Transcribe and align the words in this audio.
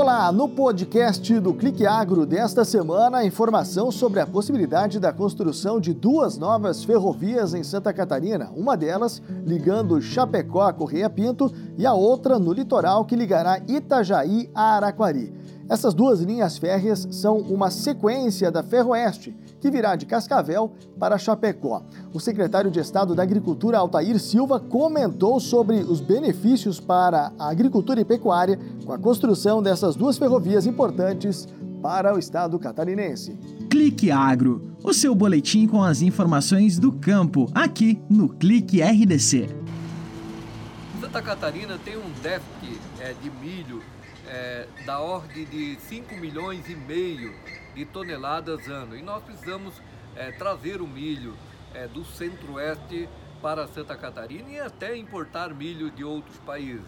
Olá, 0.00 0.30
no 0.30 0.48
podcast 0.48 1.40
do 1.40 1.52
Clique 1.52 1.84
Agro 1.84 2.24
desta 2.24 2.64
semana, 2.64 3.24
informação 3.24 3.90
sobre 3.90 4.20
a 4.20 4.26
possibilidade 4.28 5.00
da 5.00 5.12
construção 5.12 5.80
de 5.80 5.92
duas 5.92 6.38
novas 6.38 6.84
ferrovias 6.84 7.52
em 7.52 7.64
Santa 7.64 7.92
Catarina, 7.92 8.48
uma 8.54 8.76
delas 8.76 9.20
ligando 9.44 10.00
Chapecó 10.00 10.60
a 10.68 10.72
Correia 10.72 11.10
Pinto 11.10 11.52
e 11.76 11.84
a 11.84 11.94
outra 11.94 12.38
no 12.38 12.52
litoral 12.52 13.04
que 13.06 13.16
ligará 13.16 13.58
Itajaí 13.66 14.48
a 14.54 14.76
Araquari. 14.76 15.34
Essas 15.68 15.92
duas 15.94 16.20
linhas 16.20 16.56
férreas 16.56 17.08
são 17.10 17.36
uma 17.38 17.68
sequência 17.68 18.52
da 18.52 18.62
Ferroeste, 18.62 19.36
que 19.60 19.70
virá 19.70 19.96
de 19.96 20.06
Cascavel 20.06 20.72
para 20.98 21.18
Chapecó. 21.18 21.82
O 22.12 22.20
secretário 22.20 22.70
de 22.70 22.80
Estado 22.80 23.14
da 23.14 23.22
Agricultura, 23.22 23.78
Altair 23.78 24.18
Silva, 24.18 24.60
comentou 24.60 25.40
sobre 25.40 25.76
os 25.78 26.00
benefícios 26.00 26.80
para 26.80 27.32
a 27.38 27.50
agricultura 27.50 28.00
e 28.00 28.04
pecuária 28.04 28.58
com 28.84 28.92
a 28.92 28.98
construção 28.98 29.62
dessas 29.62 29.96
duas 29.96 30.18
ferrovias 30.18 30.66
importantes 30.66 31.48
para 31.82 32.14
o 32.14 32.18
estado 32.18 32.58
catarinense. 32.58 33.38
Clique 33.70 34.10
Agro, 34.10 34.72
o 34.82 34.92
seu 34.92 35.14
boletim 35.14 35.66
com 35.66 35.82
as 35.82 36.02
informações 36.02 36.78
do 36.78 36.92
campo, 36.92 37.48
aqui 37.54 38.00
no 38.08 38.28
Clique 38.28 38.80
RDC. 38.82 39.57
Santa 41.08 41.22
Catarina 41.22 41.78
tem 41.82 41.96
um 41.96 42.10
déficit 42.20 42.78
é, 43.00 43.14
de 43.14 43.30
milho 43.30 43.82
é, 44.26 44.68
da 44.84 45.00
ordem 45.00 45.46
de 45.46 45.80
5 45.80 46.14
milhões 46.16 46.68
e 46.68 46.76
meio 46.76 47.34
de 47.74 47.86
toneladas 47.86 48.68
ano. 48.68 48.94
E 48.94 49.00
nós 49.00 49.24
precisamos 49.24 49.72
é, 50.14 50.32
trazer 50.32 50.82
o 50.82 50.86
milho 50.86 51.34
é, 51.72 51.86
do 51.86 52.04
centro-oeste 52.04 53.08
para 53.40 53.66
Santa 53.68 53.96
Catarina 53.96 54.50
e 54.50 54.60
até 54.60 54.94
importar 54.98 55.54
milho 55.54 55.90
de 55.90 56.04
outros 56.04 56.36
países. 56.40 56.84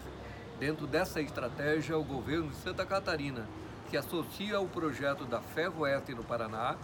Dentro 0.59 0.85
dessa 0.85 1.19
estratégia, 1.19 1.97
o 1.97 2.03
governo 2.03 2.49
de 2.49 2.57
Santa 2.57 2.85
Catarina 2.85 3.47
se 3.89 3.97
associa 3.97 4.57
ao 4.57 4.67
projeto 4.67 5.25
da 5.25 5.41
Ferroeste 5.41 6.13
no 6.13 6.23
Paraná 6.23 6.75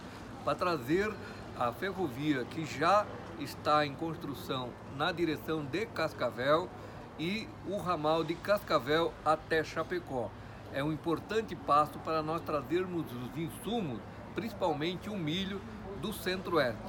para 0.44 0.56
trazer 0.56 1.14
a 1.56 1.70
ferrovia 1.70 2.44
que 2.46 2.66
já 2.66 3.06
está 3.38 3.86
em 3.86 3.94
construção 3.94 4.70
na 4.96 5.12
direção 5.12 5.64
de 5.64 5.86
Cascavel 5.86 6.68
e 7.18 7.48
o 7.66 7.76
ramal 7.76 8.22
de 8.22 8.34
Cascavel 8.34 9.12
até 9.24 9.64
Chapecó 9.64 10.30
é 10.72 10.84
um 10.84 10.92
importante 10.92 11.56
passo 11.56 11.98
para 12.00 12.22
nós 12.22 12.40
trazermos 12.42 13.06
os 13.10 13.36
insumos, 13.36 13.98
principalmente 14.34 15.08
o 15.08 15.16
milho, 15.16 15.60
do 16.00 16.12
centro-oeste. 16.12 16.80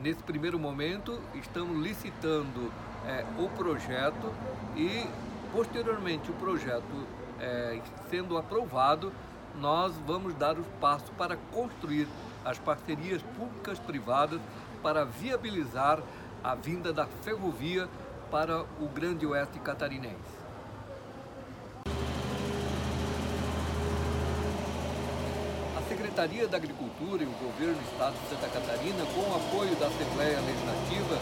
Nesse 0.00 0.22
primeiro 0.22 0.58
momento, 0.58 1.20
estamos 1.34 1.82
licitando 1.82 2.72
é, 3.06 3.24
o 3.38 3.48
projeto 3.50 4.32
e, 4.76 5.06
posteriormente, 5.52 6.30
o 6.30 6.34
projeto 6.34 7.06
é, 7.40 7.80
sendo 8.10 8.38
aprovado, 8.38 9.12
nós 9.60 9.94
vamos 10.06 10.34
dar 10.34 10.58
os 10.58 10.66
passos 10.80 11.10
para 11.18 11.36
construir 11.52 12.08
as 12.44 12.58
parcerias 12.58 13.22
públicas-privadas 13.36 14.40
para 14.82 15.04
viabilizar 15.04 16.00
a 16.42 16.54
vinda 16.54 16.92
da 16.92 17.06
ferrovia 17.22 17.88
para 18.34 18.62
o 18.80 18.88
Grande 18.92 19.24
Oeste 19.24 19.60
catarinense. 19.60 20.42
Secretaria 25.88 26.48
da 26.48 26.56
Agricultura 26.56 27.22
e 27.22 27.26
o 27.26 27.30
Governo 27.30 27.74
do 27.74 27.92
Estado 27.92 28.14
de 28.14 28.28
Santa 28.30 28.48
Catarina, 28.48 29.04
com 29.14 29.20
o 29.20 29.36
apoio 29.36 29.76
da 29.76 29.86
Assembleia 29.86 30.40
Legislativa, 30.40 31.16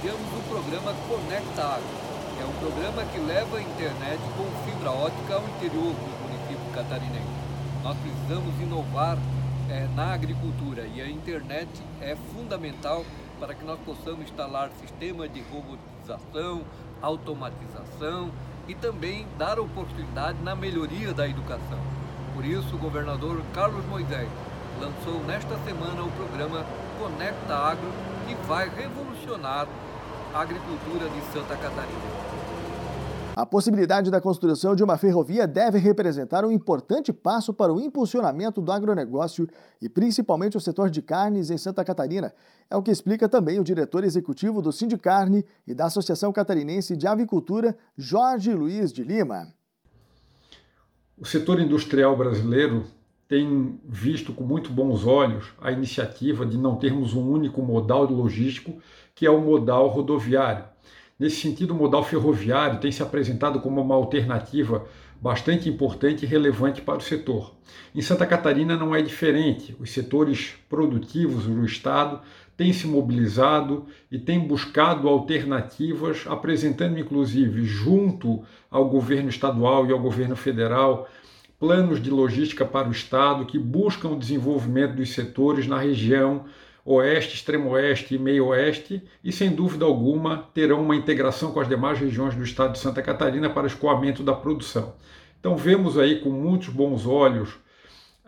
criamos 0.00 0.38
o 0.38 0.42
programa 0.48 0.94
Conecta 1.08 1.62
Agro. 1.64 1.96
É 2.40 2.44
um 2.44 2.54
programa 2.60 3.04
que 3.06 3.18
leva 3.18 3.56
a 3.56 3.60
internet 3.60 4.20
com 4.36 4.46
fibra 4.64 4.92
ótica 4.92 5.34
ao 5.34 5.42
interior 5.42 5.92
do 5.92 6.22
município 6.22 6.72
catarinense. 6.72 7.42
Nós 7.82 7.98
precisamos 7.98 8.54
inovar 8.60 9.18
é, 9.68 9.88
na 9.96 10.14
agricultura 10.14 10.86
e 10.94 11.02
a 11.02 11.08
internet 11.08 11.68
é 12.00 12.14
fundamental 12.32 13.04
para 13.42 13.54
que 13.54 13.64
nós 13.64 13.80
possamos 13.80 14.20
instalar 14.20 14.70
sistemas 14.80 15.28
de 15.32 15.42
robotização, 15.50 16.62
automatização 17.02 18.30
e 18.68 18.74
também 18.76 19.26
dar 19.36 19.58
oportunidade 19.58 20.38
na 20.44 20.54
melhoria 20.54 21.12
da 21.12 21.26
educação. 21.26 21.80
Por 22.36 22.44
isso, 22.44 22.76
o 22.76 22.78
governador 22.78 23.42
Carlos 23.52 23.84
Moisés 23.86 24.28
lançou 24.80 25.24
nesta 25.24 25.58
semana 25.64 26.04
o 26.04 26.12
programa 26.12 26.64
Conecta 27.00 27.52
Agro, 27.52 27.90
que 28.28 28.34
vai 28.46 28.68
revolucionar 28.68 29.66
a 30.32 30.40
agricultura 30.40 31.08
de 31.08 31.20
Santa 31.32 31.56
Catarina. 31.56 32.61
A 33.34 33.46
possibilidade 33.46 34.10
da 34.10 34.20
construção 34.20 34.76
de 34.76 34.84
uma 34.84 34.98
ferrovia 34.98 35.46
deve 35.46 35.78
representar 35.78 36.44
um 36.44 36.52
importante 36.52 37.14
passo 37.14 37.54
para 37.54 37.72
o 37.72 37.80
impulsionamento 37.80 38.60
do 38.60 38.70
agronegócio 38.70 39.48
e 39.80 39.88
principalmente 39.88 40.58
o 40.58 40.60
setor 40.60 40.90
de 40.90 41.00
carnes 41.00 41.48
em 41.48 41.56
Santa 41.56 41.82
Catarina. 41.82 42.34
É 42.68 42.76
o 42.76 42.82
que 42.82 42.90
explica 42.90 43.30
também 43.30 43.58
o 43.58 43.64
diretor 43.64 44.04
executivo 44.04 44.60
do 44.60 44.70
Sindicarne 44.70 45.46
e 45.66 45.72
da 45.72 45.86
Associação 45.86 46.30
Catarinense 46.30 46.94
de 46.94 47.06
Avicultura, 47.06 47.74
Jorge 47.96 48.52
Luiz 48.52 48.92
de 48.92 49.02
Lima. 49.02 49.48
O 51.16 51.24
setor 51.24 51.58
industrial 51.58 52.14
brasileiro 52.14 52.84
tem 53.26 53.80
visto 53.88 54.34
com 54.34 54.44
muito 54.44 54.70
bons 54.70 55.06
olhos 55.06 55.54
a 55.58 55.72
iniciativa 55.72 56.44
de 56.44 56.58
não 56.58 56.76
termos 56.76 57.14
um 57.14 57.30
único 57.30 57.62
modal 57.62 58.04
logístico, 58.04 58.74
que 59.14 59.24
é 59.24 59.30
o 59.30 59.40
modal 59.40 59.88
rodoviário. 59.88 60.71
Nesse 61.22 61.36
sentido, 61.36 61.70
o 61.72 61.76
modal 61.76 62.02
ferroviário 62.02 62.80
tem 62.80 62.90
se 62.90 63.00
apresentado 63.00 63.60
como 63.60 63.80
uma 63.80 63.94
alternativa 63.94 64.84
bastante 65.20 65.68
importante 65.68 66.24
e 66.24 66.26
relevante 66.26 66.82
para 66.82 66.98
o 66.98 67.00
setor. 67.00 67.54
Em 67.94 68.02
Santa 68.02 68.26
Catarina 68.26 68.76
não 68.76 68.92
é 68.92 69.00
diferente. 69.00 69.76
Os 69.78 69.92
setores 69.92 70.54
produtivos 70.68 71.44
do 71.44 71.64
Estado 71.64 72.18
têm 72.56 72.72
se 72.72 72.88
mobilizado 72.88 73.86
e 74.10 74.18
têm 74.18 74.40
buscado 74.40 75.08
alternativas, 75.08 76.24
apresentando 76.26 76.98
inclusive 76.98 77.62
junto 77.66 78.42
ao 78.68 78.88
governo 78.88 79.28
estadual 79.28 79.86
e 79.86 79.92
ao 79.92 80.00
governo 80.00 80.34
federal 80.34 81.08
planos 81.56 82.02
de 82.02 82.10
logística 82.10 82.64
para 82.64 82.88
o 82.88 82.90
Estado 82.90 83.46
que 83.46 83.60
buscam 83.60 84.08
o 84.08 84.18
desenvolvimento 84.18 84.96
dos 84.96 85.10
setores 85.10 85.68
na 85.68 85.78
região 85.78 86.46
oeste, 86.84 87.34
extremo 87.34 87.70
oeste 87.70 88.14
e 88.14 88.18
meio 88.18 88.46
oeste, 88.46 89.02
e 89.22 89.30
sem 89.30 89.50
dúvida 89.50 89.84
alguma 89.84 90.48
terão 90.52 90.82
uma 90.82 90.96
integração 90.96 91.52
com 91.52 91.60
as 91.60 91.68
demais 91.68 91.98
regiões 91.98 92.34
do 92.34 92.42
estado 92.42 92.72
de 92.72 92.78
Santa 92.78 93.02
Catarina 93.02 93.48
para 93.48 93.66
escoamento 93.66 94.22
da 94.22 94.34
produção. 94.34 94.94
Então 95.38 95.56
vemos 95.56 95.98
aí 95.98 96.20
com 96.20 96.30
muitos 96.30 96.68
bons 96.68 97.06
olhos 97.06 97.60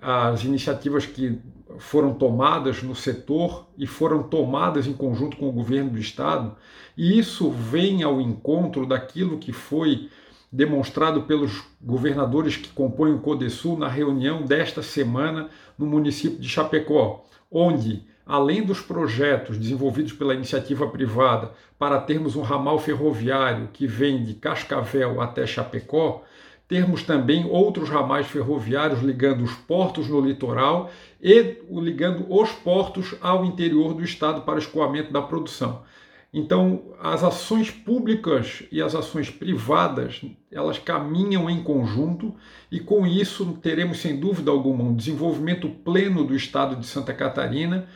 as 0.01 0.45
iniciativas 0.45 1.07
que 1.07 1.41
foram 1.79 2.13
tomadas 2.13 2.83
no 2.83 2.95
setor 2.95 3.67
e 3.79 3.87
foram 3.87 4.23
tomadas 4.23 4.87
em 4.87 4.93
conjunto 4.93 5.37
com 5.37 5.49
o 5.49 5.53
governo 5.53 5.91
do 5.91 5.99
estado, 5.99 6.55
e 6.97 7.19
isso 7.19 7.51
vem 7.51 8.03
ao 8.03 8.21
encontro 8.21 8.87
daquilo 8.87 9.39
que 9.39 9.53
foi 9.53 10.11
demonstrado 10.53 11.23
pelos 11.23 11.65
governadores 11.81 12.57
que 12.57 12.69
compõem 12.69 13.15
o 13.15 13.19
CODESUL 13.19 13.79
na 13.79 13.89
reunião 13.89 14.43
desta 14.43 14.83
semana 14.83 15.49
no 15.77 15.87
município 15.87 16.39
de 16.39 16.49
Chapecó, 16.49 17.25
onde, 17.51 18.05
além 18.27 18.63
dos 18.63 18.81
projetos 18.81 19.59
desenvolvidos 19.59 20.13
pela 20.13 20.35
iniciativa 20.35 20.87
privada 20.89 21.53
para 21.79 22.01
termos 22.01 22.37
um 22.37 22.43
ramal 22.43 22.79
ferroviário 22.79 23.69
que 23.73 23.87
vem 23.87 24.25
de 24.25 24.35
Cascavel 24.35 25.21
até 25.21 25.47
Chapecó, 25.47 26.23
termos 26.67 27.03
também 27.03 27.45
outros 27.45 27.91
ramais 27.91 28.27
ferroviários 28.27 29.03
ligando 29.03 29.45
os 29.45 29.53
portos 29.53 30.09
no 30.09 30.21
litoral 30.21 30.91
e 31.21 31.59
ligando 31.71 32.27
os 32.29 32.51
portos 32.53 33.15
ao 33.21 33.45
interior 33.45 33.95
do 33.95 34.03
estado 34.03 34.43
para 34.43 34.59
escoamento 34.59 35.13
da 35.13 35.21
produção. 35.21 35.83
Então, 36.37 36.83
as 37.01 37.23
ações 37.23 37.71
públicas 37.71 38.65
e 38.73 38.83
as 38.83 38.93
ações 38.97 39.31
privadas, 39.31 40.21
elas 40.51 40.79
caminham 40.79 41.49
em 41.49 41.63
conjunto 41.63 42.35
e 42.73 42.81
com 42.81 43.07
isso 43.07 43.57
teremos 43.63 44.01
sem 44.01 44.19
dúvida 44.19 44.51
alguma 44.51 44.83
um 44.83 44.97
desenvolvimento 44.97 45.69
pleno 45.69 46.25
do 46.25 46.35
estado 46.35 46.75
de 46.75 46.87
Santa 46.87 47.15
Catarina 47.15 47.87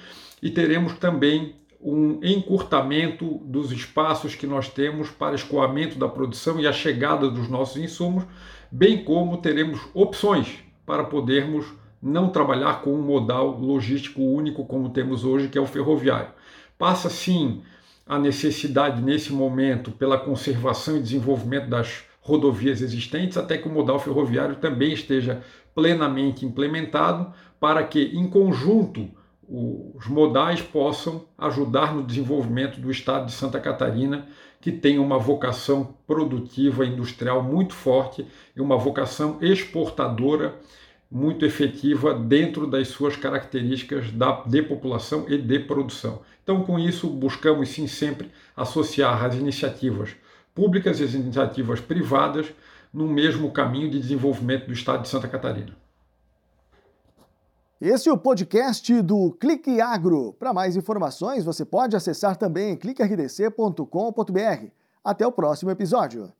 e 0.42 0.50
teremos 0.50 0.94
também 0.94 1.56
um 1.80 2.18
encurtamento 2.22 3.40
dos 3.44 3.70
espaços 3.70 4.34
que 4.34 4.46
nós 4.46 4.68
temos 4.68 5.10
para 5.10 5.36
escoamento 5.36 5.98
da 5.98 6.08
produção 6.08 6.58
e 6.58 6.66
a 6.66 6.72
chegada 6.72 7.30
dos 7.30 7.48
nossos 7.48 7.76
insumos, 7.76 8.24
bem 8.70 9.04
como 9.04 9.36
teremos 9.36 9.80
opções 9.94 10.58
para 10.84 11.04
podermos 11.04 11.66
não 12.02 12.30
trabalhar 12.30 12.82
com 12.82 12.94
um 12.94 13.02
modal 13.02 13.58
logístico 13.58 14.22
único 14.22 14.64
como 14.64 14.90
temos 14.90 15.24
hoje, 15.24 15.48
que 15.48 15.58
é 15.58 15.60
o 15.60 15.66
ferroviário. 15.66 16.30
Passa 16.76 17.08
sim 17.08 17.62
a 18.06 18.18
necessidade 18.18 19.02
nesse 19.02 19.32
momento 19.32 19.90
pela 19.90 20.18
conservação 20.18 20.96
e 20.96 21.02
desenvolvimento 21.02 21.68
das 21.68 22.04
rodovias 22.20 22.80
existentes, 22.80 23.36
até 23.36 23.56
que 23.58 23.68
o 23.68 23.72
modal 23.72 23.98
ferroviário 23.98 24.56
também 24.56 24.92
esteja 24.92 25.42
plenamente 25.74 26.44
implementado, 26.44 27.32
para 27.60 27.82
que, 27.82 28.00
em 28.14 28.28
conjunto, 28.28 29.08
os 29.48 30.06
modais 30.06 30.60
possam 30.60 31.24
ajudar 31.38 31.94
no 31.94 32.02
desenvolvimento 32.02 32.78
do 32.78 32.90
estado 32.90 33.26
de 33.26 33.32
Santa 33.32 33.58
Catarina, 33.58 34.26
que 34.60 34.70
tem 34.70 34.98
uma 34.98 35.18
vocação 35.18 35.94
produtiva 36.06 36.84
industrial 36.84 37.42
muito 37.42 37.72
forte 37.72 38.26
e 38.54 38.60
uma 38.60 38.76
vocação 38.76 39.38
exportadora 39.40 40.56
muito 41.10 41.46
efetiva 41.46 42.12
dentro 42.12 42.66
das 42.66 42.88
suas 42.88 43.16
características 43.16 44.10
da, 44.12 44.42
de 44.44 44.60
população 44.60 45.24
e 45.28 45.38
de 45.38 45.58
produção. 45.60 46.20
Então, 46.42 46.62
com 46.62 46.78
isso, 46.78 47.08
buscamos 47.08 47.70
sim 47.70 47.86
sempre 47.86 48.30
associar 48.54 49.24
as 49.24 49.34
iniciativas 49.34 50.10
públicas 50.54 51.00
e 51.00 51.04
as 51.04 51.14
iniciativas 51.14 51.80
privadas 51.80 52.52
no 52.92 53.08
mesmo 53.08 53.50
caminho 53.50 53.90
de 53.90 53.98
desenvolvimento 53.98 54.66
do 54.66 54.72
Estado 54.72 55.02
de 55.02 55.08
Santa 55.08 55.28
Catarina. 55.28 55.87
Esse 57.80 58.08
é 58.08 58.12
o 58.12 58.18
podcast 58.18 59.00
do 59.02 59.30
Clique 59.38 59.80
Agro. 59.80 60.32
Para 60.32 60.52
mais 60.52 60.74
informações, 60.74 61.44
você 61.44 61.64
pode 61.64 61.94
acessar 61.94 62.36
também 62.36 62.76
cliquerdc.com.br. 62.76 64.66
Até 65.04 65.24
o 65.24 65.30
próximo 65.30 65.70
episódio. 65.70 66.32